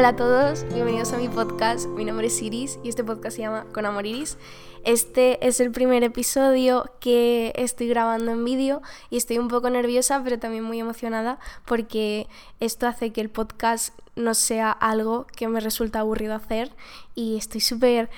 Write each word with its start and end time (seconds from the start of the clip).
Hola 0.00 0.08
a 0.08 0.16
todos, 0.16 0.64
bienvenidos 0.72 1.12
a 1.12 1.18
mi 1.18 1.28
podcast. 1.28 1.86
Mi 1.88 2.06
nombre 2.06 2.28
es 2.28 2.40
Iris 2.40 2.78
y 2.82 2.88
este 2.88 3.04
podcast 3.04 3.36
se 3.36 3.42
llama 3.42 3.66
Con 3.74 3.84
Amor 3.84 4.06
Iris. 4.06 4.38
Este 4.82 5.46
es 5.46 5.60
el 5.60 5.72
primer 5.72 6.02
episodio 6.04 6.90
que 7.00 7.52
estoy 7.54 7.88
grabando 7.88 8.32
en 8.32 8.42
vídeo 8.42 8.80
y 9.10 9.18
estoy 9.18 9.36
un 9.36 9.48
poco 9.48 9.68
nerviosa, 9.68 10.22
pero 10.24 10.38
también 10.38 10.64
muy 10.64 10.80
emocionada 10.80 11.38
porque 11.66 12.28
esto 12.60 12.86
hace 12.86 13.12
que 13.12 13.20
el 13.20 13.28
podcast 13.28 13.94
no 14.16 14.32
sea 14.32 14.70
algo 14.70 15.26
que 15.36 15.48
me 15.48 15.60
resulta 15.60 16.00
aburrido 16.00 16.34
hacer 16.34 16.72
y 17.14 17.36
estoy 17.36 17.60
súper 17.60 18.08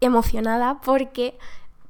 emocionada 0.00 0.80
porque 0.80 1.38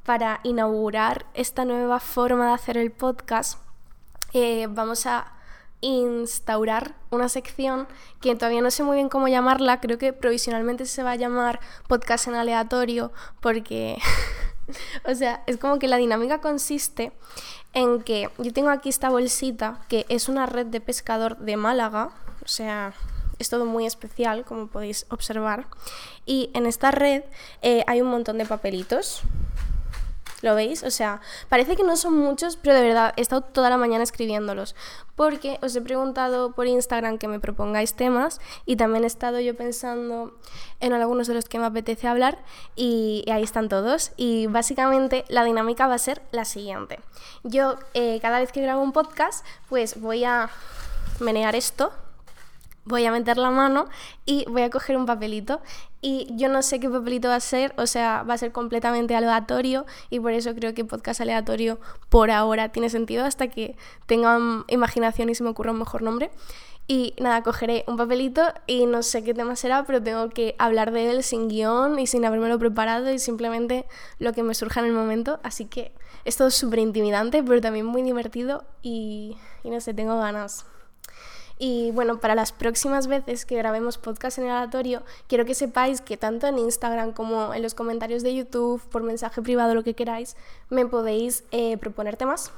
para 0.05 0.41
inaugurar 0.43 1.25
esta 1.33 1.65
nueva 1.65 2.01
forma 2.01 2.49
de 2.49 2.53
hacer 2.53 2.77
el 2.77 2.93
podcast 2.93 3.59
eh, 4.35 4.67
vamos 4.69 5.07
a 5.07 5.40
instaurar 5.81 6.95
una 7.11 7.29
sección 7.29 7.89
que 8.21 8.35
todavía 8.35 8.61
no 8.61 8.71
sé 8.71 8.83
muy 8.83 8.97
bien 8.97 9.09
cómo 9.09 9.29
llamarla, 9.29 9.81
creo 9.81 9.99
que 9.99 10.13
provisionalmente 10.13 10.87
se 10.87 11.03
va 11.03 11.13
a 11.13 11.17
llamar 11.17 11.61
podcast 11.89 12.29
en 12.29 12.35
aleatorio 12.35 13.13
porque, 13.41 13.99
o 15.05 15.15
sea, 15.15 15.43
es 15.47 15.57
como 15.57 15.79
que 15.79 15.89
la 15.89 15.97
dinámica 15.97 16.41
consiste 16.41 17.13
en 17.73 18.03
que 18.03 18.29
yo 18.39 18.53
tengo 18.53 18.71
aquí 18.71 18.89
esta 18.89 19.11
bolsita 19.11 19.81
que 19.89 20.05
es 20.09 20.29
una 20.29 20.47
red 20.47 20.67
de 20.67 20.81
pescador 20.81 21.39
de 21.39 21.57
Málaga, 21.57 22.11
o 22.45 22.49
sea, 22.49 22.93
es 23.39 23.49
todo 23.49 23.65
muy 23.65 23.87
especial, 23.87 24.45
como 24.45 24.67
podéis 24.67 25.07
observar, 25.09 25.67
y 26.27 26.51
en 26.53 26.67
esta 26.67 26.91
red 26.91 27.23
eh, 27.63 27.85
hay 27.87 28.03
un 28.03 28.09
montón 28.09 28.39
de 28.39 28.45
papelitos 28.45 29.23
¿Lo 30.43 30.55
veis? 30.55 30.83
O 30.83 30.91
sea, 30.91 31.21
parece 31.49 31.77
que 31.77 31.83
no 31.83 31.97
son 31.97 32.17
muchos, 32.17 32.57
pero 32.57 32.75
de 32.75 32.83
verdad 32.83 33.13
he 33.17 33.21
estado 33.21 33.43
toda 33.43 33.71
la 33.71 33.77
mañana 33.77 34.03
escribiéndolos. 34.03 34.75
Porque 35.17 35.59
os 35.63 35.77
he 35.77 35.81
preguntado 35.83 36.53
por 36.53 36.67
Instagram 36.67 37.19
que 37.19 37.29
me 37.29 37.41
propongáis 37.41 37.95
temas 37.95 38.41
y 38.65 38.77
también 38.77 39.05
he 39.05 39.07
estado 39.07 39.41
yo 39.41 39.55
pensando 39.55 40.35
en 40.81 40.93
algunos 40.93 41.27
de 41.27 41.35
los 41.35 41.45
que 41.45 41.59
me 41.59 41.67
apetece 41.67 42.09
hablar 42.09 42.39
y, 42.75 43.25
ahí 43.31 43.43
están 43.43 43.69
todos. 43.69 44.13
Y 44.17 44.47
básicamente 44.47 45.25
la 45.29 45.45
dinámica 45.45 45.87
va 45.87 45.95
a 45.95 45.99
ser 45.99 46.23
la 46.33 46.45
siguiente. 46.45 47.01
Yo 47.43 47.77
eh, 47.95 48.19
cada 48.23 48.41
vez 48.41 48.51
que 48.53 48.63
grabo 48.63 48.83
un 48.83 48.93
podcast, 48.93 49.45
pues 49.69 50.01
voy 50.01 50.25
a 50.25 50.51
menear 51.21 51.55
esto 51.55 51.93
voy 52.91 53.07
a 53.07 53.13
meter 53.13 53.39
la 53.39 53.51
mano 53.51 53.89
y 54.27 54.45
voy 54.49 54.63
a 54.63 54.71
coger 54.71 54.97
un 54.97 55.07
papelito 55.07 55.61
y 56.03 56.27
yo 56.37 56.49
no 56.49 56.63
sé 56.63 56.81
qué 56.81 56.91
papelito 56.91 57.29
va 57.29 57.37
a 57.37 57.41
ser, 57.41 57.73
o 57.77 57.87
sea, 57.87 58.23
va 58.23 58.35
a 58.35 58.39
ser 58.39 58.53
completamente 58.53 59.15
aleatorio 59.15 59.87
y 60.11 60.21
por 60.21 60.33
eso 60.33 60.55
creo 60.55 60.75
que 60.75 60.85
podcast 60.85 61.21
aleatorio 61.21 61.79
por 62.09 62.31
ahora 62.31 62.71
tiene 62.71 62.91
sentido 62.91 63.25
hasta 63.25 63.49
que 63.49 63.77
tengan 64.07 64.65
imaginación 64.69 65.31
y 65.31 65.35
se 65.35 65.45
me 65.45 65.51
ocurra 65.51 65.73
un 65.73 65.79
mejor 65.79 66.03
nombre. 66.03 66.31
Y 66.89 67.15
nada, 67.21 67.45
cogeré 67.45 67.85
un 67.87 67.97
papelito 67.97 68.43
y 68.67 68.87
no 68.87 69.05
sé 69.05 69.23
qué 69.23 69.33
tema 69.33 69.55
será, 69.55 69.85
pero 69.85 70.03
tengo 70.03 70.29
que 70.31 70.57
hablar 70.59 70.91
de 70.91 71.11
él 71.11 71.23
sin 71.23 71.47
guion 71.47 72.01
y 72.01 72.09
sin 72.09 72.25
habérmelo 72.25 72.59
preparado 72.59 73.13
y 73.13 73.21
simplemente 73.21 73.87
lo 74.19 74.33
que 74.33 74.43
me 74.43 74.55
surja 74.55 74.81
en 74.81 74.87
el 74.87 74.93
momento. 74.93 75.39
Así 75.45 75.67
que 75.67 75.93
es 76.25 76.37
todo 76.37 76.51
súper 76.51 76.81
intimidante, 76.81 77.45
pero 77.45 77.61
también 77.61 77.87
muy 77.87 78.03
divertido 78.03 78.65
y 78.83 79.37
no 79.63 79.81
sé, 79.81 79.95
tengo 79.95 80.19
ganas. 80.19 80.67
Y 81.63 81.91
bueno, 81.91 82.21
para 82.21 82.35
las 82.35 82.53
próximas 82.53 83.07
veces 83.07 83.45
que 83.45 83.55
grabemos 83.55 83.99
podcast 83.99 84.39
en 84.39 84.45
el 84.45 84.51
aleatorio, 84.51 85.03
quiero 85.29 85.45
que 85.45 85.55
sepáis 85.55 86.01
que 86.01 86.17
tanto 86.17 86.47
en 86.47 86.59
Instagram 86.59 87.13
como 87.13 87.53
en 87.53 87.61
los 87.61 87.75
comentarios 87.75 88.23
de 88.23 88.35
YouTube, 88.35 88.81
por 88.89 89.03
mensaje 89.03 89.43
privado, 89.43 89.75
lo 89.75 89.85
que 89.85 89.93
queráis, 89.93 90.37
me 90.71 90.87
podéis 90.87 91.45
eh, 91.51 91.77
proponer 91.77 92.17
temas. 92.17 92.51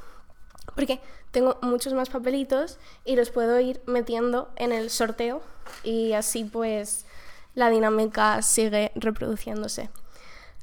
Porque 0.76 1.00
tengo 1.32 1.58
muchos 1.62 1.94
más 1.94 2.10
papelitos 2.10 2.78
y 3.04 3.16
los 3.16 3.30
puedo 3.30 3.58
ir 3.58 3.82
metiendo 3.86 4.50
en 4.54 4.70
el 4.70 4.88
sorteo 4.88 5.42
y 5.82 6.12
así 6.12 6.44
pues 6.44 7.04
la 7.56 7.70
dinámica 7.70 8.40
sigue 8.40 8.92
reproduciéndose. 8.94 9.90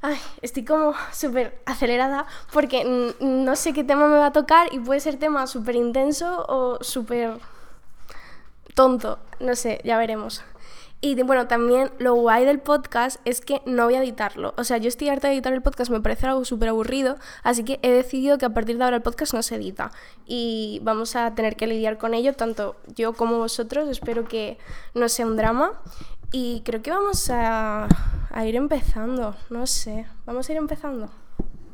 Ay, 0.02 0.18
estoy 0.42 0.64
como 0.64 0.94
súper 1.12 1.62
acelerada 1.66 2.26
porque 2.54 3.14
no 3.20 3.56
sé 3.58 3.74
qué 3.74 3.84
tema 3.84 4.08
me 4.08 4.18
va 4.18 4.28
a 4.28 4.32
tocar 4.32 4.74
y 4.74 4.80
puede 4.80 5.02
ser 5.02 5.20
tema 5.20 5.46
súper 5.46 5.76
intenso 5.76 6.46
o 6.48 6.82
súper 6.82 7.38
tonto, 8.80 9.20
no 9.42 9.58
sé, 9.58 9.82
ya 9.84 9.98
veremos. 9.98 10.42
Y 11.02 11.22
bueno, 11.24 11.50
también 11.50 11.92
lo 11.98 12.16
guay 12.16 12.46
del 12.46 12.62
podcast 12.62 13.20
es 13.26 13.42
que 13.42 13.62
no 13.66 13.84
voy 13.84 13.96
a 13.96 14.02
editarlo. 14.02 14.54
O 14.56 14.64
sea, 14.64 14.78
yo 14.78 14.88
estoy 14.88 15.10
harta 15.10 15.28
de 15.28 15.34
editar 15.34 15.52
el 15.52 15.62
podcast, 15.62 15.92
me 15.92 16.00
parece 16.00 16.28
algo 16.28 16.46
súper 16.46 16.70
aburrido, 16.70 17.18
así 17.44 17.66
que 17.66 17.80
he 17.82 17.92
decidido 17.92 18.38
que 18.38 18.46
a 18.46 18.54
partir 18.54 18.78
de 18.78 18.86
ahora 18.86 18.96
el 18.96 19.02
podcast 19.02 19.34
no 19.34 19.44
se 19.44 19.56
edita. 19.56 19.92
Y 20.26 20.80
vamos 20.82 21.18
a 21.18 21.36
tener 21.36 21.58
que 21.58 21.68
lidiar 21.68 21.98
con 21.98 22.14
ello, 22.14 22.36
tanto 22.36 22.78
yo 22.96 23.12
como 23.12 23.38
vosotros. 23.38 23.90
Espero 23.90 24.24
que 24.24 24.58
no 24.94 25.10
sea 25.10 25.26
un 25.26 25.36
drama. 25.36 25.74
Y 26.32 26.62
creo 26.64 26.82
que 26.82 26.92
vamos 26.92 27.30
a, 27.32 27.86
a 28.32 28.46
ir 28.46 28.56
empezando, 28.56 29.36
no 29.50 29.68
sé, 29.68 30.06
vamos 30.26 30.48
a 30.48 30.54
ir 30.54 30.58
empezando. 30.58 31.10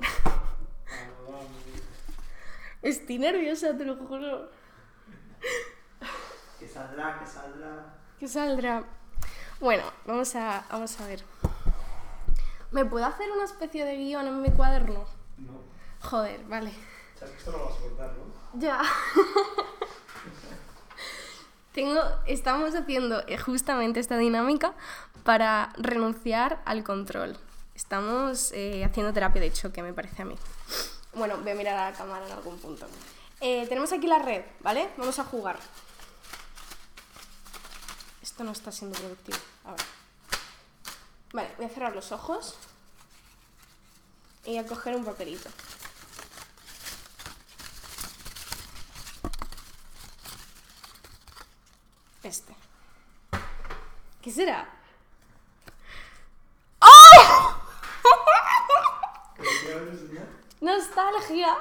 Estoy 2.81 3.19
nerviosa, 3.19 3.77
te 3.77 3.85
lo 3.85 3.95
juro. 3.95 4.64
Que 6.75 6.81
saldrá, 6.81 7.19
que 7.19 7.25
saldrá. 7.25 7.93
¿Qué 8.19 8.27
saldrá? 8.27 8.83
Bueno, 9.61 9.83
vamos 10.05 10.35
a, 10.35 10.65
vamos 10.69 10.99
a 10.99 11.07
ver. 11.07 11.23
¿Me 12.71 12.83
puedo 12.83 13.05
hacer 13.05 13.31
una 13.31 13.45
especie 13.45 13.85
de 13.85 13.95
guion 13.95 14.27
en 14.27 14.41
mi 14.41 14.49
cuaderno? 14.49 15.05
No. 15.37 15.61
Joder, 16.01 16.43
vale. 16.49 16.73
Sea, 17.17 17.29
que 17.29 17.37
esto 17.37 17.53
lo 17.53 17.63
vas 17.63 17.77
a 17.77 17.79
cortar, 17.79 18.13
¿no? 18.17 18.59
Ya. 18.59 18.81
Tengo, 21.73 22.01
estamos 22.27 22.75
haciendo 22.75 23.23
eh, 23.25 23.37
justamente 23.37 24.01
esta 24.01 24.17
dinámica 24.17 24.73
para 25.23 25.71
renunciar 25.77 26.61
al 26.65 26.83
control. 26.83 27.37
Estamos 27.73 28.51
eh, 28.51 28.83
haciendo 28.83 29.13
terapia 29.13 29.41
de 29.41 29.53
choque, 29.53 29.81
me 29.81 29.93
parece 29.93 30.23
a 30.23 30.25
mí. 30.25 30.35
Bueno, 31.13 31.37
voy 31.37 31.51
a 31.51 31.55
mirar 31.55 31.77
a 31.77 31.91
la 31.91 31.97
cámara 31.97 32.27
en 32.27 32.33
algún 32.33 32.57
punto. 32.57 32.85
Eh, 33.39 33.65
tenemos 33.69 33.93
aquí 33.93 34.07
la 34.07 34.19
red, 34.19 34.43
¿vale? 34.59 34.89
Vamos 34.97 35.17
a 35.19 35.23
jugar. 35.23 35.55
Esto 38.35 38.44
no 38.44 38.51
está 38.51 38.69
siendo 38.69 39.00
productivo. 39.00 39.38
A 39.63 39.72
ver. 39.72 39.85
Vale, 41.31 41.53
voy 41.56 41.68
a 41.68 41.69
cerrar 41.69 41.96
los 41.96 42.12
ojos 42.12 42.57
y 44.44 44.57
a 44.57 44.68
coger 44.68 44.94
un 44.94 45.06
papelito. 45.06 45.47
Este. 52.23 52.53
¿Qué 54.22 54.29
será? 54.29 54.67
¡Oh! 56.81 57.56
¡Nostalgia! 60.59 61.57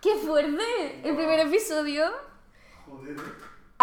¡Qué 0.00 0.16
fuerte! 0.24 1.06
El 1.06 1.16
primer 1.16 1.40
episodio. 1.40 2.25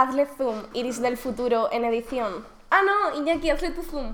Hazle 0.03 0.25
zoom, 0.25 0.63
Iris 0.73 1.01
del 1.01 1.15
futuro 1.17 1.69
en 1.71 1.85
edición. 1.85 2.45
Ah, 2.69 2.81
no, 2.85 3.15
Iñaki, 3.15 3.49
hazle 3.49 3.71
tu 3.71 3.83
zoom. 3.83 4.13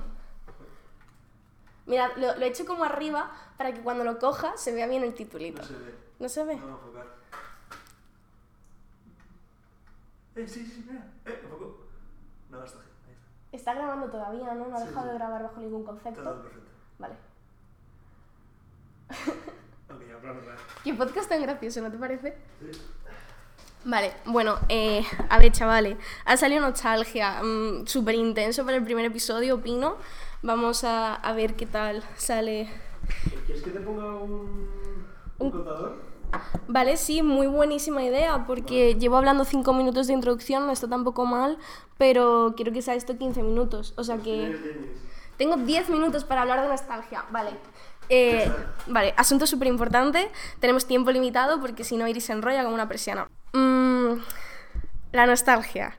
Mira, 1.86 2.08
lo, 2.16 2.36
lo 2.36 2.44
he 2.44 2.46
hecho 2.46 2.64
como 2.64 2.84
arriba 2.84 3.30
para 3.58 3.72
que 3.74 3.80
cuando 3.80 4.04
lo 4.04 4.20
coja 4.20 4.56
se 4.56 4.72
vea 4.72 4.86
bien 4.86 5.02
el 5.02 5.14
titulito. 5.14 5.62
No 5.62 5.66
se 5.68 5.74
ve. 5.74 5.94
¿No 6.20 6.28
se 6.28 6.44
ve? 6.44 6.56
No. 6.56 6.78
Eh, 10.36 10.46
sí, 10.46 10.64
sí, 10.64 10.84
mira. 10.88 11.04
Eh, 11.26 11.40
enfocó. 11.42 11.86
No, 12.50 12.62
está 12.64 12.78
bien. 12.78 12.90
Ahí 13.08 13.12
está. 13.14 13.56
Está 13.56 13.74
grabando 13.74 14.06
todavía, 14.10 14.54
¿no? 14.54 14.68
No 14.68 14.76
ha 14.76 14.80
Sí, 14.80 14.86
dejado 14.86 15.06
sí. 15.06 15.12
de 15.12 15.18
grabar 15.18 15.42
bajo 15.42 15.60
ningún 15.60 15.84
concepto. 15.84 16.22
todo 16.22 16.42
perfecto. 16.42 16.70
Vale. 16.98 17.14
Ok, 19.90 19.98
vez. 19.98 20.60
Qué 20.84 20.94
podcast 20.94 21.28
tan 21.28 21.42
gracioso, 21.42 21.80
¿no 21.80 21.90
te 21.90 21.98
parece? 21.98 22.38
Sí. 22.60 22.70
Vale, 23.84 24.12
bueno, 24.26 24.58
eh, 24.68 25.02
a 25.30 25.38
ver, 25.38 25.52
chavales, 25.52 25.96
ha 26.26 26.36
salido 26.36 26.60
nostalgia, 26.60 27.42
mm, 27.42 27.86
súper 27.86 28.14
intenso 28.14 28.64
para 28.64 28.76
el 28.76 28.84
primer 28.84 29.06
episodio, 29.06 29.56
opino. 29.56 29.96
Vamos 30.42 30.84
a, 30.84 31.14
a 31.14 31.32
ver 31.32 31.54
qué 31.54 31.66
tal 31.66 32.02
sale. 32.16 32.68
¿Quieres 33.46 33.62
que 33.62 33.70
te 33.70 33.80
ponga 33.80 34.04
un, 34.16 34.32
un 34.32 35.06
Un- 35.38 35.50
contador? 35.50 36.10
Vale, 36.68 36.96
sí, 36.96 37.22
muy 37.22 37.46
buenísima 37.48 38.04
idea, 38.04 38.44
porque 38.46 38.94
llevo 38.94 39.16
hablando 39.16 39.44
5 39.44 39.72
minutos 39.72 40.06
de 40.06 40.12
introducción, 40.12 40.64
no 40.66 40.72
está 40.72 40.86
tampoco 40.86 41.24
mal, 41.26 41.58
pero 41.98 42.52
quiero 42.56 42.72
que 42.72 42.82
sea 42.82 42.94
esto 42.94 43.18
15 43.18 43.42
minutos, 43.42 43.94
o 43.96 44.04
sea 44.04 44.18
que... 44.18 44.22
Tienes 44.22 44.62
diez 44.62 44.76
minutos. 44.76 45.00
Tengo 45.38 45.56
10 45.56 45.88
minutos 45.88 46.24
para 46.24 46.42
hablar 46.42 46.60
de 46.62 46.68
nostalgia, 46.68 47.24
vale. 47.32 47.50
Eh, 48.10 48.48
vale, 48.86 49.14
asunto 49.16 49.46
súper 49.46 49.68
importante, 49.68 50.30
tenemos 50.60 50.86
tiempo 50.86 51.10
limitado 51.10 51.60
porque 51.60 51.82
si 51.82 51.96
no 51.96 52.06
Iris 52.06 52.26
se 52.26 52.32
enrolla 52.32 52.62
como 52.62 52.74
una 52.74 52.86
persiana. 52.88 53.26
Mm, 53.52 54.20
la 55.12 55.26
nostalgia. 55.26 55.98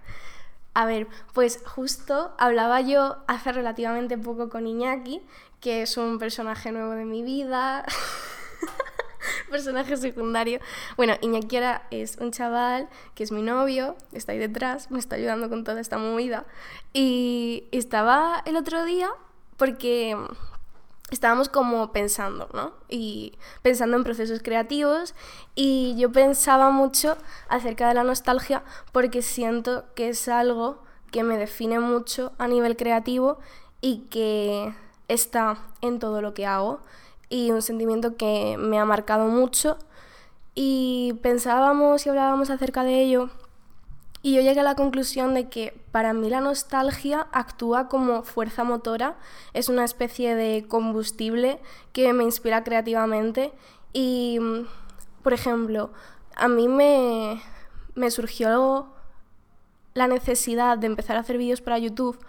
A 0.74 0.86
ver, 0.86 1.07
pues 1.33 1.62
justo 1.65 2.33
hablaba 2.38 2.80
yo 2.81 3.18
hace 3.27 3.51
relativamente 3.51 4.18
poco 4.18 4.50
con 4.50 4.68
Iñaki, 4.68 5.21
que 5.59 5.81
es 5.81 5.98
un 5.98 6.18
personaje 6.18 6.71
nuevo 6.71 6.92
de 6.92 7.06
mi 7.06 7.24
vida. 7.24 7.86
personaje 9.51 9.98
secundario. 9.98 10.59
Bueno, 10.95 11.15
Iñaki 11.21 11.57
ahora 11.57 11.88
es 11.92 12.18
un 12.18 12.31
chaval 12.31 12.89
que 13.15 13.24
es 13.24 13.31
mi 13.31 13.42
novio, 13.42 13.95
está 14.13 14.31
ahí 14.31 14.39
detrás, 14.39 14.89
me 14.89 15.00
está 15.00 15.18
ayudando 15.18 15.50
con 15.50 15.63
toda 15.63 15.81
esta 15.81 15.98
movida. 15.98 16.45
Y 16.94 17.68
estaba 17.71 18.42
el 18.45 18.56
otro 18.56 18.86
día 18.86 19.09
porque 19.57 20.18
estábamos 21.12 21.50
como 21.50 21.92
pensando, 21.92 22.50
¿no? 22.54 22.74
Y 22.90 23.38
pensando 23.62 23.98
en 23.98 24.04
procesos 24.04 24.42
creativos 24.42 25.13
y 25.54 25.96
yo 25.98 26.12
pensaba 26.12 26.72
mucho 26.72 27.18
acerca 27.50 27.88
de 27.88 27.94
la 27.94 28.04
nostalgia 28.04 28.63
porque 28.92 29.22
siento 29.22 29.86
que 29.94 30.10
es 30.10 30.28
algo 30.28 30.81
que 31.12 31.24
me 31.24 31.38
define 31.38 31.80
mucho 31.80 32.31
a 32.38 32.48
nivel 32.48 32.78
creativo 32.78 33.38
y 33.81 34.06
que 34.10 34.74
está 35.10 35.60
en 35.81 36.00
todo 36.00 36.22
lo 36.22 36.34
que 36.34 36.46
hago 36.46 36.80
y 37.30 37.52
un 37.52 37.62
sentimiento 37.62 38.16
que 38.16 38.56
me 38.58 38.80
ha 38.80 38.86
marcado 38.86 39.28
mucho 39.28 39.78
y 40.56 41.13
pensábamos 41.22 42.06
y 42.06 42.10
hablábamos 42.10 42.50
acerca 42.50 42.84
de 42.84 43.02
ello 43.02 43.30
y 44.23 44.35
yo 44.35 44.41
llegué 44.41 44.59
a 44.59 44.63
la 44.63 44.75
conclusión 44.75 45.33
de 45.33 45.50
que 45.50 45.73
para 45.91 46.13
mí 46.13 46.29
la 46.29 46.41
nostalgia 46.41 47.27
actúa 47.31 47.88
como 47.88 48.21
fuerza 48.21 48.63
motora, 48.63 49.18
es 49.53 49.68
una 49.68 49.83
especie 49.83 50.35
de 50.35 50.65
combustible 50.68 51.59
que 51.91 52.13
me 52.13 52.23
inspira 52.23 52.63
creativamente. 52.63 53.51
Y, 53.94 54.39
por 55.23 55.33
ejemplo, 55.33 55.91
a 56.35 56.47
mí 56.47 56.68
me, 56.68 57.41
me 57.95 58.12
surgió 58.12 58.94
la 59.95 60.07
necesidad 60.07 60.77
de 60.77 60.88
empezar 60.88 61.17
a 61.17 61.21
hacer 61.21 61.38
vídeos 61.38 61.62
para 61.62 61.79
YouTube 61.79 62.19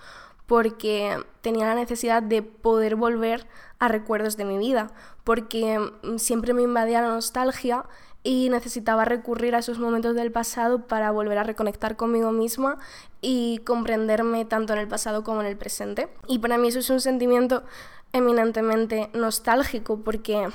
porque 0.47 1.23
tenía 1.41 1.67
la 1.67 1.75
necesidad 1.75 2.23
de 2.23 2.43
poder 2.43 2.97
volver 2.97 3.47
a 3.79 3.89
recuerdos 3.89 4.37
de 4.37 4.45
mi 4.45 4.59
vida, 4.59 4.93
porque 5.25 5.79
siempre 6.17 6.53
me 6.53 6.63
invadía 6.63 7.01
la 7.01 7.09
nostalgia 7.09 7.85
y 8.23 8.49
necesitaba 8.51 9.05
recurrir 9.05 9.55
a 9.55 9.59
esos 9.59 9.79
momentos 9.79 10.15
del 10.15 10.31
pasado 10.31 10.87
para 10.87 11.11
volver 11.11 11.39
a 11.39 11.43
reconectar 11.43 11.97
conmigo 11.97 12.31
misma 12.33 12.79
y 13.21 13.59
comprenderme 13.59 14.45
tanto 14.45 14.73
en 14.73 14.79
el 14.79 14.89
pasado 14.89 15.25
como 15.25 15.41
en 15.41 15.49
el 15.49 15.57
presente. 15.57 16.09
Y 16.29 16.39
para 16.39 16.59
mí 16.59 16.69
eso 16.69 16.79
es 16.79 16.91
un 16.91 17.01
sentimiento 17.01 17.65
eminentemente 18.13 19.11
nostálgico 19.15 20.01
porque 20.01 20.49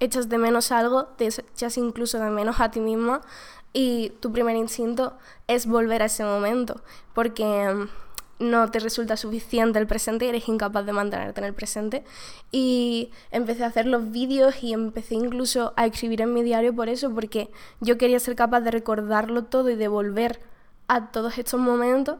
echas 0.00 0.28
de 0.28 0.38
menos 0.38 0.72
algo, 0.72 1.04
te 1.04 1.26
echas 1.26 1.76
incluso 1.78 2.18
de 2.18 2.30
menos 2.30 2.60
a 2.60 2.70
ti 2.70 2.80
misma 2.80 3.20
y 3.72 4.10
tu 4.20 4.32
primer 4.32 4.56
instinto 4.56 5.16
es 5.46 5.66
volver 5.66 6.02
a 6.02 6.06
ese 6.06 6.24
momento 6.24 6.80
porque 7.14 7.86
no 8.38 8.70
te 8.70 8.80
resulta 8.80 9.16
suficiente 9.16 9.78
el 9.78 9.86
presente 9.86 10.24
y 10.24 10.28
eres 10.28 10.48
incapaz 10.48 10.84
de 10.84 10.92
mantenerte 10.92 11.40
en 11.40 11.46
el 11.46 11.54
presente. 11.54 12.04
Y 12.50 13.10
empecé 13.30 13.64
a 13.64 13.68
hacer 13.68 13.86
los 13.86 14.10
vídeos 14.10 14.62
y 14.62 14.72
empecé 14.72 15.14
incluso 15.14 15.72
a 15.76 15.86
escribir 15.86 16.22
en 16.22 16.32
mi 16.32 16.42
diario 16.42 16.74
por 16.74 16.88
eso, 16.88 17.14
porque 17.14 17.50
yo 17.80 17.98
quería 17.98 18.18
ser 18.18 18.34
capaz 18.34 18.60
de 18.60 18.70
recordarlo 18.70 19.44
todo 19.44 19.70
y 19.70 19.76
de 19.76 19.88
volver 19.88 20.40
a 20.88 21.10
todos 21.10 21.38
estos 21.38 21.60
momentos. 21.60 22.18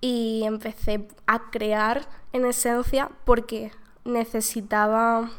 Y 0.00 0.42
empecé 0.44 1.08
a 1.26 1.50
crear 1.50 2.06
en 2.32 2.44
esencia 2.44 3.10
porque 3.24 3.72
necesitaba 4.04 5.30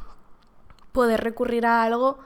poder 0.91 1.21
recurrir 1.21 1.65
a 1.65 1.83
algo 1.83 2.19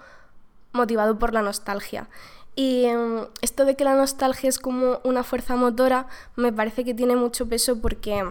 motivado 0.74 1.20
por 1.20 1.34
la 1.34 1.42
nostalgia. 1.42 2.10
Y 2.56 2.86
em, 2.86 3.27
esto 3.42 3.65
de 3.65 3.75
que 3.75 3.83
la 3.83 3.95
nostalgia 3.95 4.50
es 4.50 4.59
como 4.59 5.00
una 5.03 5.24
fuerza 5.24 5.56
motora 5.56 6.07
me 6.36 6.51
parece 6.51 6.83
que 6.83 6.94
tiene 6.94 7.15
mucho 7.15 7.48
peso 7.48 7.80
porque, 7.80 8.24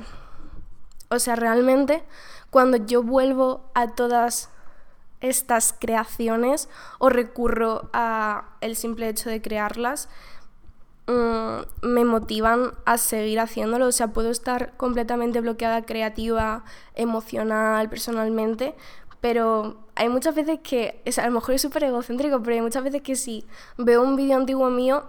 o 1.09 1.19
sea, 1.19 1.37
realmente 1.37 2.03
cuando 2.51 2.77
yo 2.77 3.03
vuelvo 3.03 3.71
a 3.75 3.89
todas 3.95 4.51
estas 5.21 5.75
creaciones 5.79 6.69
o 6.99 7.09
recurro 7.09 7.89
a 7.93 8.51
el 8.61 8.77
simple 8.77 9.09
hecho 9.09 9.31
de 9.31 9.41
crearlas, 9.41 10.09
mm, 11.07 11.87
me 11.87 12.05
motivan 12.05 12.73
a 12.87 12.99
seguir 12.99 13.41
haciéndolo. 13.41 13.87
O 13.87 13.93
sea, 13.93 14.09
puedo 14.09 14.31
estar 14.31 14.77
completamente 14.77 15.41
bloqueada 15.41 15.83
creativa, 15.83 16.65
emocional, 16.95 17.89
personalmente, 17.89 18.75
pero 19.21 19.77
hay 19.95 20.09
muchas 20.09 20.35
veces 20.35 20.61
que, 20.63 21.03
a 21.17 21.27
lo 21.27 21.33
mejor 21.33 21.55
es 21.55 21.63
súper 21.63 21.85
egocéntrico, 21.85 22.43
pero 22.43 22.55
hay 22.55 22.63
muchas 22.63 22.83
veces 22.83 23.03
que 23.03 23.17
si 23.17 23.45
veo 23.77 24.03
un 24.03 24.17
vídeo 24.17 24.37
antiguo 24.37 24.71
mío, 24.71 25.05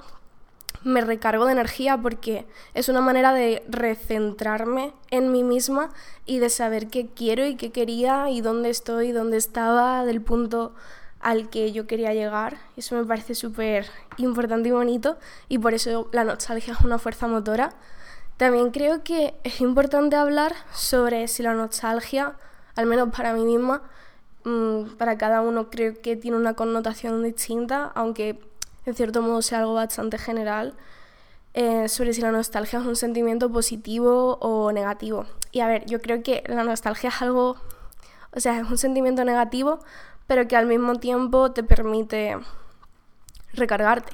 me 0.84 1.02
recargo 1.02 1.46
de 1.46 1.52
energía 1.52 1.98
porque 1.98 2.46
es 2.74 2.90
una 2.90 3.02
manera 3.02 3.34
de 3.34 3.64
recentrarme 3.70 4.94
en 5.12 5.32
mí 5.32 5.44
misma 5.44 5.92
y 6.26 6.40
de 6.40 6.50
saber 6.50 6.88
qué 6.88 7.08
quiero 7.08 7.46
y 7.46 7.56
qué 7.56 7.72
quería 7.72 8.30
y 8.30 8.42
dónde 8.42 8.70
estoy, 8.70 9.12
dónde 9.12 9.38
estaba, 9.38 10.06
del 10.06 10.22
punto 10.22 10.74
al 11.20 11.50
que 11.50 11.72
yo 11.72 11.88
quería 11.88 12.14
llegar. 12.14 12.58
Eso 12.78 12.96
me 12.96 13.06
parece 13.06 13.36
súper 13.36 13.86
importante 14.18 14.70
y 14.70 14.72
bonito 14.72 15.18
y 15.50 15.60
por 15.60 15.74
eso 15.74 16.10
la 16.12 16.24
nostalgia 16.24 16.74
es 16.74 16.82
una 16.82 16.98
fuerza 16.98 17.28
motora. 17.28 17.74
También 18.38 18.72
creo 18.72 19.04
que 19.04 19.36
es 19.44 19.62
importante 19.62 20.16
hablar 20.16 20.56
sobre 20.74 21.28
si 21.28 21.44
la 21.44 21.54
nostalgia, 21.54 22.34
al 22.76 22.86
menos 22.86 23.10
para 23.16 23.34
mí 23.34 23.44
misma, 23.44 23.82
Mm, 24.44 24.96
para 24.98 25.18
cada 25.18 25.42
uno 25.42 25.70
creo 25.70 26.02
que 26.02 26.16
tiene 26.16 26.38
una 26.38 26.56
connotación 26.56 27.24
distinta, 27.24 27.92
aunque 27.94 28.40
en 28.86 28.96
cierto 28.96 29.22
modo 29.22 29.42
sea 29.42 29.60
algo 29.60 29.76
bastante 29.76 30.18
general, 30.18 30.74
eh, 31.54 31.90
sobre 31.90 32.14
si 32.14 32.22
la 32.22 32.32
nostalgia 32.32 32.80
es 32.80 32.86
un 32.86 32.96
sentimiento 32.96 33.52
positivo 33.52 34.38
o 34.42 34.72
negativo. 34.72 35.26
Y 35.52 35.60
a 35.62 35.68
ver, 35.68 35.86
yo 35.86 36.02
creo 36.02 36.24
que 36.24 36.44
la 36.48 36.64
nostalgia 36.64 37.10
es 37.10 37.22
algo, 37.22 37.58
o 38.34 38.40
sea, 38.40 38.60
es 38.60 38.70
un 38.70 38.78
sentimiento 38.78 39.24
negativo, 39.26 39.80
pero 40.28 40.48
que 40.48 40.56
al 40.56 40.66
mismo 40.66 40.96
tiempo 41.00 41.52
te 41.52 41.64
permite 41.64 42.38
recargarte. 43.54 44.14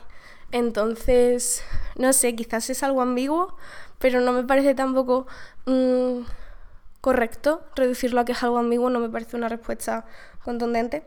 Entonces, 0.51 1.63
no 1.95 2.13
sé, 2.13 2.35
quizás 2.35 2.69
es 2.69 2.83
algo 2.83 3.01
ambiguo, 3.01 3.55
pero 3.99 4.21
no 4.21 4.33
me 4.33 4.43
parece 4.43 4.75
tampoco... 4.75 5.27
Mm, 5.65 6.21
correcto 7.07 7.61
reducirlo 7.73 8.19
a 8.19 8.25
que 8.25 8.33
es 8.33 8.43
algo 8.43 8.57
ambiguo, 8.57 8.89
no 8.89 8.99
me 8.99 9.07
parece 9.07 9.37
una 9.37 9.47
respuesta 9.47 10.03
contundente. 10.43 11.05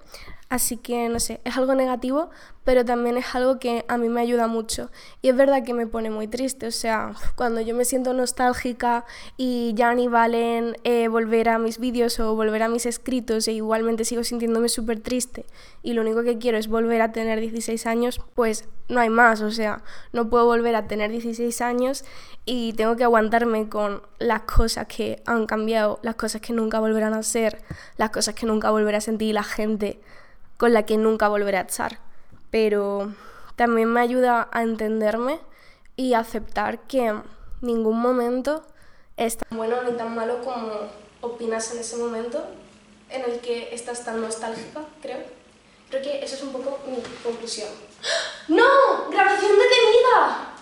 Así 0.51 0.77
que, 0.77 1.09
no 1.09 1.21
sé, 1.21 1.41
es 1.45 1.57
algo 1.57 1.77
negativo, 1.77 2.29
pero 2.65 2.85
también 2.85 3.17
es 3.17 3.37
algo 3.37 3.61
que 3.61 3.85
a 3.87 3.97
mí 3.97 4.09
me 4.09 4.21
ayuda 4.21 4.49
mucho. 4.49 4.91
Y 5.23 5.29
es 5.29 5.37
verdad 5.37 5.63
que 5.63 5.75
me 5.75 5.87
pone 5.87 6.11
muy 6.11 6.27
triste, 6.27 6.67
o 6.67 6.73
sea, 6.73 7.15
cuando 7.37 7.61
yo 7.61 7.73
me 7.77 7.85
siento 7.85 8.15
nostálgica 8.15 9.05
y 9.37 9.75
ya 9.75 9.95
ni 9.95 10.09
valen 10.09 10.77
eh, 10.83 11.07
volver 11.07 11.51
a 11.51 11.59
mis 11.61 11.79
vídeos 11.79 12.19
o 12.19 12.35
volver 12.35 12.65
a 12.65 12.69
mis 12.69 12.85
escritos 12.85 13.47
e 13.47 13.53
igualmente 13.53 14.05
sigo 14.05 14.25
sintiéndome 14.25 14.69
súper 14.69 14.99
triste 14.99 15.47
y 15.85 15.93
lo 15.93 16.03
único 16.03 16.25
que 16.25 16.39
quiero 16.39 16.59
es 16.59 16.67
volver 16.67 17.01
a 17.01 17.13
tener 17.13 17.39
16 17.39 17.87
años, 17.87 18.21
pues 18.35 18.69
no 18.89 18.99
hay 18.99 19.09
más, 19.09 19.43
o 19.43 19.53
sea, 19.53 19.85
no 20.13 20.29
puedo 20.31 20.47
volver 20.47 20.75
a 20.75 20.89
tener 20.89 21.13
16 21.13 21.61
años 21.61 22.05
y 22.45 22.73
tengo 22.73 22.97
que 22.97 23.05
aguantarme 23.05 23.69
con 23.69 24.03
las 24.19 24.41
cosas 24.43 24.89
que 24.89 25.23
han 25.27 25.47
cambiado, 25.47 26.01
las 26.03 26.17
cosas 26.17 26.41
que 26.41 26.53
nunca 26.53 26.81
volverán 26.81 27.15
a 27.15 27.23
ser, 27.23 27.63
las 27.97 28.11
cosas 28.11 28.35
que 28.35 28.47
nunca 28.47 28.73
volveré 28.73 28.97
a 28.97 29.01
sentir 29.01 29.33
la 29.33 29.45
gente 29.45 30.01
con 30.61 30.75
la 30.75 30.85
que 30.85 30.99
nunca 30.99 31.29
volveré 31.29 31.57
a 31.57 31.63
estar. 31.63 32.01
Pero 32.51 33.15
también 33.57 33.89
me 33.91 34.01
ayuda 34.01 34.47
a 34.53 34.63
entenderme 34.63 35.41
y 35.97 36.13
aceptar 36.13 36.81
que 36.81 37.15
ningún 37.63 37.99
momento 37.99 38.63
es 39.17 39.39
tan 39.39 39.57
bueno 39.57 39.83
ni 39.85 39.93
tan 39.97 40.15
malo 40.15 40.43
como 40.45 40.73
opinas 41.23 41.73
en 41.73 41.81
ese 41.81 41.97
momento 41.97 42.45
en 43.09 43.23
el 43.23 43.41
que 43.41 43.75
estás 43.75 44.05
tan 44.05 44.21
nostálgica, 44.21 44.83
creo. 45.01 45.21
Creo 45.89 46.03
que 46.03 46.23
esa 46.23 46.37
es 46.37 46.43
un 46.43 46.53
poco 46.53 46.79
mi 46.87 47.01
conclusión. 47.25 47.71
¡No! 48.49 49.09
¡Grabación 49.11 49.53
detenida! 49.53 50.53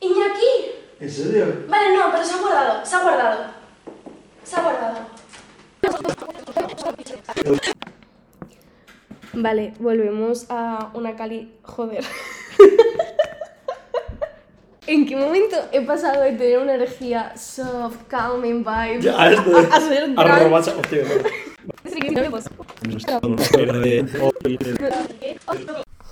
¡Iñaki! 0.00 0.72
¿En 1.00 1.10
serio? 1.10 1.66
Vale, 1.68 1.94
no, 1.94 2.10
pero 2.10 2.24
se 2.24 2.32
ha 2.32 2.38
guardado, 2.38 2.86
se 2.86 2.96
ha 2.96 3.02
guardado. 3.02 3.44
Se 4.42 4.56
ha 4.56 4.62
guardado. 4.62 5.00
Vale, 9.36 9.74
volvemos 9.78 10.46
a 10.48 10.90
una 10.94 11.14
cali... 11.14 11.52
Joder. 11.62 12.02
¿En 14.86 15.04
qué 15.04 15.14
momento 15.14 15.56
he 15.72 15.82
pasado 15.82 16.22
de 16.22 16.32
tener 16.32 16.58
una 16.58 16.74
energía 16.74 17.36
soft, 17.36 18.04
calming 18.08 18.64
vibe 18.64 19.02
Ya, 19.02 19.30
esto 19.30 19.58
a, 19.58 19.76
a 19.76 19.80
ser 19.80 20.14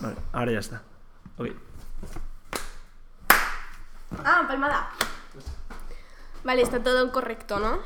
Vale, 0.01 0.17
ahora 0.33 0.53
ya 0.53 0.59
está. 0.59 0.83
Ok. 1.39 1.49
Ah, 4.23 4.45
palmada. 4.47 4.91
Vale, 6.43 6.61
está 6.61 6.83
todo 6.83 7.11
correcto, 7.11 7.59
¿no? 7.59 7.79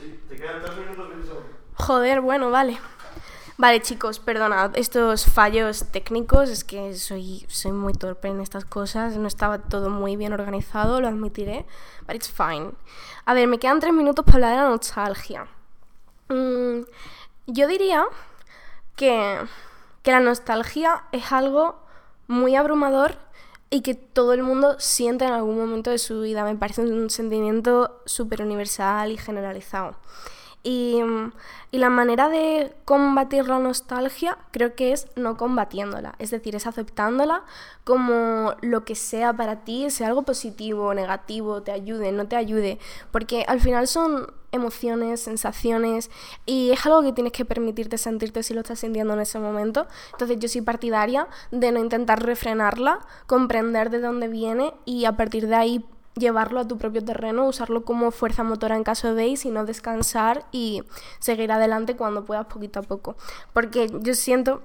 Sí, 0.00 0.18
te 0.28 0.36
quedan 0.36 0.62
tres 0.62 0.76
minutos 0.78 1.10
de. 1.10 1.16
Joder, 1.74 2.20
bueno, 2.22 2.50
vale. 2.50 2.76
Vale, 3.60 3.82
chicos, 3.82 4.20
perdonad 4.20 4.74
estos 4.74 5.26
fallos 5.26 5.84
técnicos, 5.92 6.48
es 6.48 6.64
que 6.64 6.94
soy, 6.94 7.44
soy 7.48 7.72
muy 7.72 7.92
torpe 7.92 8.28
en 8.28 8.40
estas 8.40 8.64
cosas, 8.64 9.18
no 9.18 9.28
estaba 9.28 9.58
todo 9.58 9.90
muy 9.90 10.16
bien 10.16 10.32
organizado, 10.32 11.02
lo 11.02 11.08
admitiré, 11.08 11.66
but 12.06 12.16
it's 12.16 12.30
fine. 12.30 12.70
A 13.26 13.34
ver, 13.34 13.46
me 13.48 13.58
quedan 13.58 13.78
tres 13.80 13.92
minutos 13.92 14.24
para 14.24 14.36
hablar 14.36 14.50
de 14.52 14.56
la 14.56 14.70
nostalgia. 14.70 15.46
Mm, 16.30 16.86
yo 17.48 17.68
diría 17.68 18.06
que 18.96 19.40
que 20.02 20.10
la 20.12 20.20
nostalgia 20.20 21.04
es 21.12 21.30
algo 21.30 21.78
muy 22.26 22.56
abrumador 22.56 23.18
y 23.68 23.82
que 23.82 23.94
todo 23.94 24.32
el 24.32 24.42
mundo 24.42 24.76
siente 24.78 25.24
en 25.26 25.32
algún 25.32 25.58
momento 25.58 25.90
de 25.90 25.98
su 25.98 26.22
vida. 26.22 26.44
Me 26.44 26.56
parece 26.56 26.82
un 26.82 27.10
sentimiento 27.10 28.00
súper 28.06 28.42
universal 28.42 29.12
y 29.12 29.18
generalizado. 29.18 29.96
Y, 30.62 31.00
la 31.72 31.88
manera 31.88 32.28
de 32.28 32.74
combatir 32.84 33.46
la 33.46 33.58
nostalgia 33.58 34.36
creo 34.50 34.74
que 34.74 34.92
es 34.92 35.06
no 35.16 35.36
combatiéndola, 35.36 36.16
es 36.18 36.30
decir, 36.30 36.54
es 36.56 36.66
aceptándola 36.66 37.44
como 37.84 38.54
lo 38.60 38.84
que 38.84 38.94
sea 38.94 39.32
para 39.32 39.64
ti, 39.64 39.88
sea 39.88 40.08
algo 40.08 40.22
positivo 40.22 40.88
o 40.88 40.94
negativo, 40.94 41.62
te 41.62 41.72
ayude, 41.72 42.12
no 42.12 42.26
te 42.26 42.36
ayude, 42.36 42.78
porque 43.12 43.44
al 43.48 43.60
final 43.60 43.86
son 43.86 44.34
emociones, 44.52 45.20
sensaciones 45.22 46.10
y 46.44 46.72
es 46.72 46.84
algo 46.84 47.02
que 47.02 47.12
tienes 47.12 47.32
que 47.32 47.44
permitirte 47.44 47.96
sentirte 47.98 48.42
si 48.42 48.52
lo 48.52 48.60
estás 48.60 48.80
sintiendo 48.80 49.14
en 49.14 49.20
ese 49.20 49.38
momento. 49.38 49.86
Entonces 50.12 50.38
yo 50.40 50.48
soy 50.48 50.62
partidaria 50.62 51.28
de 51.50 51.72
no 51.72 51.80
intentar 51.80 52.22
refrenarla, 52.22 52.98
comprender 53.26 53.90
de 53.90 54.00
dónde 54.00 54.28
viene 54.28 54.74
y 54.84 55.04
a 55.04 55.16
partir 55.16 55.46
de 55.46 55.54
ahí 55.54 55.84
llevarlo 56.16 56.60
a 56.60 56.68
tu 56.68 56.78
propio 56.78 57.04
terreno, 57.04 57.46
usarlo 57.46 57.84
como 57.84 58.10
fuerza 58.10 58.42
motora 58.42 58.76
en 58.76 58.84
caso 58.84 59.14
de 59.14 59.28
y 59.28 59.36
sino 59.36 59.64
descansar 59.64 60.44
y 60.52 60.82
seguir 61.18 61.52
adelante 61.52 61.96
cuando 61.96 62.24
puedas 62.24 62.46
poquito 62.46 62.80
a 62.80 62.82
poco. 62.82 63.16
Porque 63.52 63.90
yo 64.00 64.14
siento 64.14 64.62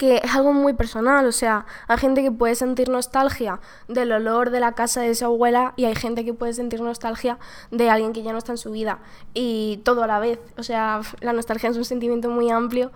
que 0.00 0.20
es 0.24 0.34
algo 0.34 0.52
muy 0.54 0.72
personal, 0.72 1.26
o 1.26 1.32
sea, 1.32 1.66
hay 1.86 1.98
gente 1.98 2.22
que 2.22 2.32
puede 2.32 2.54
sentir 2.54 2.88
nostalgia 2.88 3.60
del 3.86 4.12
olor 4.12 4.50
de 4.50 4.60
la 4.60 4.72
casa 4.72 5.02
de 5.02 5.14
su 5.14 5.26
abuela 5.26 5.74
y 5.76 5.84
hay 5.84 5.94
gente 5.94 6.24
que 6.24 6.32
puede 6.32 6.54
sentir 6.54 6.80
nostalgia 6.80 7.38
de 7.70 7.90
alguien 7.90 8.14
que 8.14 8.22
ya 8.22 8.32
no 8.32 8.38
está 8.38 8.52
en 8.52 8.58
su 8.58 8.70
vida 8.70 9.00
y 9.34 9.82
todo 9.84 10.04
a 10.04 10.06
la 10.06 10.18
vez, 10.18 10.38
o 10.56 10.62
sea, 10.62 11.02
la 11.20 11.34
nostalgia 11.34 11.68
es 11.68 11.76
un 11.76 11.84
sentimiento 11.84 12.30
muy 12.30 12.50
amplio 12.50 12.92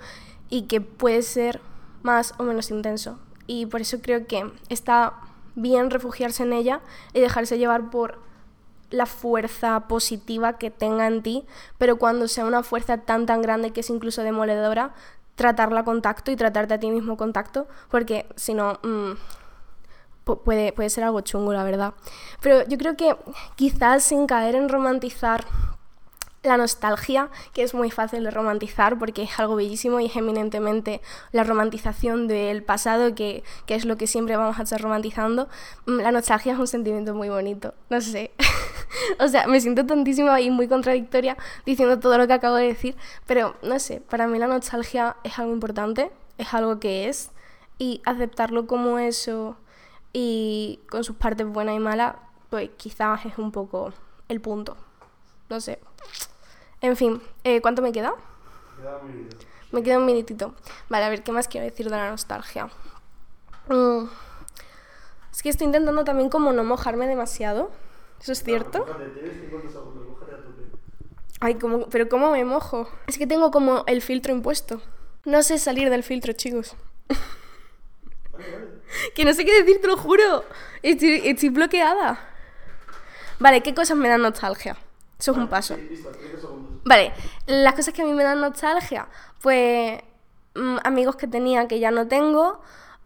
y 0.49 0.63
que 0.63 0.81
puede 0.81 1.21
ser 1.21 1.61
más 2.03 2.33
o 2.39 2.45
menos 2.45 2.71
intenso 2.71 3.19
y 3.47 3.67
por 3.67 3.83
eso 3.83 3.99
creo 4.01 4.27
que 4.27 4.51
está 4.71 5.13
bien 5.55 5.91
refugiarse 5.91 6.43
en 6.43 6.53
ella 6.53 6.81
y 7.13 7.21
dejarse 7.21 7.59
llevar 7.59 7.91
por 7.91 8.19
la 8.91 9.07
fuerza 9.07 9.89
positiva 9.89 10.59
que 10.59 10.71
tenga 10.71 11.07
en 11.07 11.23
ti, 11.23 11.47
pero 11.79 11.97
cuando 11.97 12.29
sea 12.29 12.45
una 12.45 12.63
fuerza 12.63 12.99
tan 12.99 13.27
tan 13.27 13.43
grande 13.43 13.73
que 13.73 13.81
es 13.81 13.91
incluso 13.91 14.23
demoledora, 14.23 14.95
tratarla 15.35 15.85
con 15.85 16.01
tacto 16.01 16.31
y 16.31 16.37
tratarte 16.37 16.75
a 16.75 16.79
ti 16.79 16.91
mismo 16.91 17.17
con 17.17 17.33
tacto, 17.33 17.67
porque 17.91 18.27
si 18.37 18.55
no 18.55 18.79
mm, 18.83 19.13
puede, 20.45 20.73
puede 20.73 20.91
ser 20.91 21.05
algo 21.05 21.21
chungo, 21.21 21.53
la 21.53 21.65
verdad. 21.65 21.95
Pero 22.41 22.67
yo 22.67 22.79
creo 22.79 22.97
que 22.97 23.17
quizás 23.57 24.05
sin 24.05 24.27
caer 24.27 24.55
en 24.55 24.69
romantizar 24.69 25.45
la 26.45 26.57
nostalgia, 26.57 27.31
que 27.53 27.63
es 27.63 27.75
muy 27.75 27.91
fácil 27.91 28.23
de 28.25 28.31
romantizar 28.31 28.99
porque 28.99 29.23
es 29.23 29.39
algo 29.39 29.57
bellísimo 29.57 29.99
y 30.01 30.07
es 30.07 30.17
eminentemente 30.17 31.01
la 31.33 31.43
romantización 31.43 32.29
del 32.29 32.63
pasado, 32.63 33.15
que, 33.15 33.43
que, 33.67 33.75
es 33.75 33.85
lo 33.85 33.97
que 33.97 34.07
siempre 34.07 34.37
vamos 34.37 34.59
a 34.59 34.63
estar 34.63 34.81
romantizando. 34.81 35.49
Mm, 35.87 36.01
la 36.01 36.13
nostalgia 36.13 36.53
es 36.53 36.59
un 36.59 36.67
sentimiento 36.67 37.15
muy 37.15 37.29
bonito, 37.29 37.75
no 37.91 38.01
sé. 38.01 38.33
o 39.19 39.29
sea, 39.29 39.47
me 39.47 39.61
siento 39.61 39.87
tantísimo 39.87 40.37
y 40.39 40.51
muy 40.51 40.69
contradictoria 40.69 41.37
diciendo 41.67 41.99
todo 41.99 42.19
lo 42.19 42.27
que 42.27 42.35
acabo 42.35 42.57
de 42.57 42.67
decir, 42.67 42.97
pero 43.27 43.57
no 43.63 43.79
sé, 43.79 44.01
para 44.01 44.27
mí 44.27 44.39
la 44.39 44.47
nostalgia 44.47 45.17
es 45.25 45.39
algo 45.39 45.53
importante, 45.53 46.13
es 46.39 46.53
algo 46.53 46.79
que 46.79 47.09
es, 47.09 47.31
y 47.79 48.03
aceptarlo 48.05 48.67
como 48.67 48.99
eso 48.99 49.57
y 50.13 50.81
con 50.89 51.05
sus 51.05 51.17
partes 51.17 51.47
buenas 51.47 51.75
y 51.75 51.81
malas, 51.81 52.17
pues 52.51 52.71
quizás 52.77 53.25
es 53.27 53.39
un 53.39 53.51
poco 53.51 53.93
el 54.29 54.41
punto. 54.41 54.77
No 55.51 55.61
sé. 55.61 55.79
En 56.81 56.97
fin, 56.97 57.21
eh, 57.45 57.61
¿cuánto 57.61 57.83
me 57.83 57.93
queda? 57.93 58.15
Me 59.73 59.83
queda 59.83 59.99
un 59.99 60.07
minutito. 60.07 60.55
Vale, 60.89 61.05
a 61.05 61.09
ver, 61.09 61.23
¿qué 61.23 61.33
más 61.33 61.49
quiero 61.49 61.67
decir 61.67 61.87
de 61.87 61.97
la 61.97 62.11
nostalgia? 62.11 62.69
Mm. 63.69 64.05
Es 65.33 65.43
que 65.43 65.49
estoy 65.49 65.67
intentando 65.67 66.05
también 66.05 66.29
como 66.29 66.53
no 66.53 66.63
mojarme 66.63 67.09
demasiado. 67.09 67.71
¿Eso 68.21 68.33
es 68.33 68.43
cierto? 68.43 68.87
Ay, 71.41 71.57
¿cómo? 71.57 71.89
pero 71.91 72.09
¿cómo 72.09 72.31
me 72.31 72.45
mojo? 72.45 72.89
Es 73.07 73.19
que 73.19 73.27
tengo 73.27 73.51
como 73.51 73.85
el 73.87 74.01
filtro 74.01 74.33
impuesto. 74.33 74.81
No 75.25 75.43
sé 75.43 75.59
salir 75.59 75.91
del 75.91 76.03
filtro, 76.03 76.33
chicos. 76.33 76.77
que 79.15 79.25
no 79.25 79.35
sé 79.35 79.45
qué 79.45 79.63
decir, 79.63 79.81
te 79.81 79.87
lo 79.87 79.97
juro. 79.97 80.45
Estoy, 80.83 81.23
estoy 81.25 81.49
bloqueada. 81.49 82.19
Vale, 83.41 83.63
¿qué 83.63 83.75
cosas 83.75 83.97
me 83.97 84.09
dan 84.09 84.23
nostalgia? 84.23 84.77
Eso 85.19 85.33
es 85.33 85.39
un 85.39 85.49
paso. 85.49 85.77
Vale, 86.85 87.13
las 87.47 87.75
cosas 87.75 87.95
que 87.95 88.03
a 88.03 88.05
mí 88.05 88.13
me 88.13 88.25
dan 88.25 88.41
nostalgia, 88.41 89.09
pues 89.41 90.01
mm, 90.55 90.77
amigos 90.85 91.17
que 91.17 91.27
tenía 91.27 91.67
que 91.67 91.81
ya 91.81 91.91
no 91.91 92.07
tengo, 92.09 92.61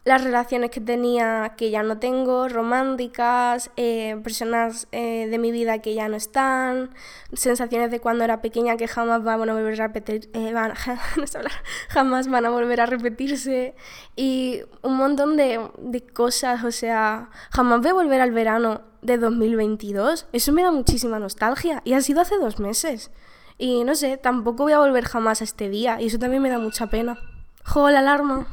las 0.04 0.24
relaciones 0.24 0.70
que 0.70 0.80
tenía 0.80 1.54
que 1.56 1.70
ya 1.70 1.82
no 1.84 1.98
tengo, 1.98 2.48
románticas, 2.48 3.70
eh, 3.76 4.18
personas 4.24 4.88
eh, 4.90 5.28
de 5.30 5.38
mi 5.38 5.52
vida 5.52 5.80
que 5.80 5.94
ya 5.94 6.08
no 6.08 6.16
están, 6.16 6.90
sensaciones 7.32 7.92
de 7.92 8.00
cuando 8.00 8.24
era 8.24 8.40
pequeña 8.40 8.76
que 8.76 8.88
jamás 8.88 9.22
van 9.22 9.48
a 9.48 9.54
volver 9.54 9.80
a 9.80 9.86
repetir, 9.86 10.28
eh, 10.32 10.52
jamás 11.88 12.28
van 12.28 12.46
a 12.46 12.50
volver 12.50 12.80
a 12.80 12.86
repetirse 12.86 13.76
y 14.16 14.62
un 14.82 14.96
montón 14.96 15.36
de, 15.36 15.60
de 15.78 16.00
cosas, 16.04 16.64
o 16.64 16.72
sea, 16.72 17.30
jamás 17.50 17.80
voy 17.80 17.90
a 17.90 17.94
volver 17.94 18.20
al 18.20 18.32
verano 18.32 18.80
de 19.02 19.18
2022, 19.18 20.26
eso 20.32 20.52
me 20.52 20.62
da 20.62 20.72
muchísima 20.72 21.20
nostalgia 21.20 21.80
y 21.84 21.92
ha 21.92 22.00
sido 22.00 22.22
hace 22.22 22.38
dos 22.38 22.58
meses. 22.58 23.12
Y 23.58 23.84
no 23.84 23.96
sé, 23.96 24.16
tampoco 24.16 24.62
voy 24.62 24.72
a 24.72 24.78
volver 24.78 25.04
jamás 25.04 25.40
a 25.40 25.44
este 25.44 25.68
día 25.68 26.00
y 26.00 26.06
eso 26.06 26.18
también 26.18 26.42
me 26.42 26.48
da 26.48 26.58
mucha 26.58 26.86
pena. 26.86 27.18
¡Jo, 27.64 27.90
la 27.90 27.98
alarma! 27.98 28.46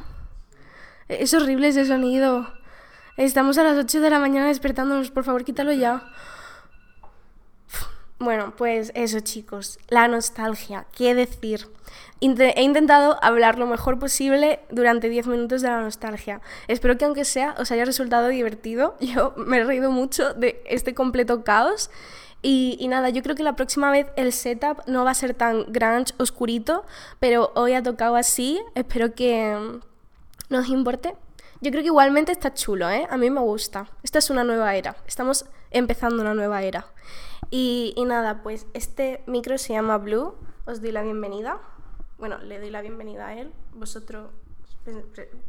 Es 1.08 1.32
horrible 1.32 1.68
ese 1.68 1.86
sonido. 1.86 2.48
Estamos 3.16 3.56
a 3.56 3.62
las 3.62 3.78
8 3.78 4.00
de 4.00 4.10
la 4.10 4.18
mañana 4.18 4.48
despertándonos, 4.48 5.10
por 5.10 5.24
favor, 5.24 5.44
quítalo 5.44 5.72
ya. 5.72 6.02
Bueno, 8.18 8.54
pues 8.56 8.92
eso 8.94 9.20
chicos, 9.20 9.78
la 9.88 10.08
nostalgia, 10.08 10.86
¿qué 10.96 11.14
decir? 11.14 11.68
he 12.20 12.62
intentado 12.62 13.18
hablar 13.22 13.58
lo 13.58 13.66
mejor 13.66 13.98
posible 13.98 14.60
durante 14.70 15.08
10 15.08 15.26
minutos 15.26 15.62
de 15.62 15.68
la 15.68 15.82
nostalgia. 15.82 16.40
Espero 16.66 16.96
que 16.96 17.04
aunque 17.04 17.24
sea 17.24 17.54
os 17.58 17.70
haya 17.70 17.84
resultado 17.84 18.28
divertido. 18.28 18.96
Yo 19.00 19.34
me 19.36 19.58
he 19.58 19.64
reído 19.64 19.90
mucho 19.90 20.32
de 20.34 20.62
este 20.66 20.94
completo 20.94 21.44
caos. 21.44 21.90
Y, 22.42 22.76
y, 22.78 22.88
nada, 22.88 23.08
yo 23.08 23.22
creo 23.22 23.34
que 23.34 23.42
la 23.42 23.56
próxima 23.56 23.90
vez 23.90 24.06
el 24.16 24.32
setup 24.32 24.86
no 24.86 25.04
va 25.04 25.10
a 25.10 25.14
ser 25.14 25.34
tan 25.34 25.64
grunge, 25.72 26.14
oscurito, 26.18 26.84
pero 27.18 27.50
hoy 27.54 27.72
ha 27.72 27.82
tocado 27.82 28.16
así. 28.16 28.60
Espero 28.74 29.14
que 29.14 29.80
nos 30.48 30.68
importe. 30.68 31.16
Yo 31.60 31.70
creo 31.70 31.82
que 31.82 31.88
igualmente 31.88 32.32
está 32.32 32.52
chulo, 32.52 32.88
¿eh? 32.90 33.06
A 33.10 33.16
mí 33.16 33.30
me 33.30 33.40
gusta. 33.40 33.88
Esta 34.02 34.18
es 34.18 34.30
una 34.30 34.44
nueva 34.44 34.74
era. 34.76 34.96
Estamos 35.06 35.46
empezando 35.70 36.22
una 36.22 36.34
nueva 36.34 36.62
era. 36.62 36.86
Y, 37.50 37.94
y 37.96 38.04
nada, 38.04 38.42
pues 38.42 38.66
este 38.74 39.22
micro 39.26 39.56
se 39.58 39.72
llama 39.72 39.98
Blue. 39.98 40.34
Os 40.66 40.82
doy 40.82 40.92
la 40.92 41.02
bienvenida. 41.02 41.60
Bueno, 42.18 42.38
le 42.38 42.58
doy 42.58 42.70
la 42.70 42.82
bienvenida 42.82 43.28
a 43.28 43.38
él. 43.38 43.52
Vosotros 43.72 44.30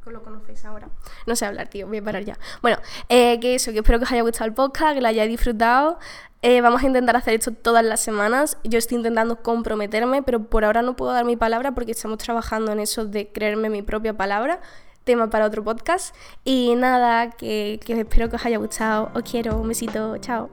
lo 0.05 0.23
conocéis 0.23 0.65
ahora. 0.65 0.89
No 1.25 1.35
sé 1.35 1.45
hablar, 1.45 1.67
tío, 1.67 1.87
voy 1.87 1.97
a 1.97 2.03
parar 2.03 2.23
ya. 2.23 2.37
Bueno, 2.61 2.77
eh, 3.09 3.39
que 3.39 3.55
eso, 3.55 3.71
que 3.71 3.79
espero 3.79 3.99
que 3.99 4.05
os 4.05 4.11
haya 4.11 4.21
gustado 4.21 4.45
el 4.45 4.53
podcast, 4.53 4.95
que 4.95 5.01
lo 5.01 5.07
hayáis 5.07 5.29
disfrutado. 5.29 5.99
Eh, 6.41 6.61
vamos 6.61 6.83
a 6.83 6.87
intentar 6.87 7.15
hacer 7.15 7.33
esto 7.33 7.51
todas 7.51 7.83
las 7.83 7.99
semanas. 7.99 8.57
Yo 8.63 8.77
estoy 8.77 8.97
intentando 8.97 9.41
comprometerme, 9.41 10.23
pero 10.23 10.43
por 10.43 10.65
ahora 10.65 10.81
no 10.81 10.95
puedo 10.95 11.11
dar 11.11 11.25
mi 11.25 11.35
palabra 11.35 11.73
porque 11.73 11.91
estamos 11.91 12.19
trabajando 12.19 12.71
en 12.71 12.79
eso 12.79 13.05
de 13.05 13.31
creerme 13.31 13.69
mi 13.69 13.81
propia 13.81 14.15
palabra. 14.15 14.61
Tema 15.03 15.29
para 15.29 15.45
otro 15.45 15.63
podcast. 15.63 16.15
Y 16.43 16.75
nada, 16.75 17.31
que, 17.31 17.79
que 17.85 17.99
espero 18.01 18.29
que 18.29 18.35
os 18.35 18.45
haya 18.45 18.57
gustado. 18.57 19.09
Os 19.13 19.23
quiero, 19.23 19.57
un 19.57 19.67
besito, 19.69 20.17
chao. 20.17 20.49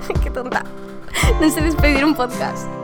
Qué 0.22 0.30
tonta. 0.30 0.64
No 1.40 1.48
sé 1.48 1.60
despedir 1.60 2.04
un 2.04 2.14
podcast. 2.14 2.81